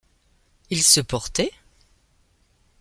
ils 0.71 0.81
se 0.81 0.99
portaient? 0.99 1.51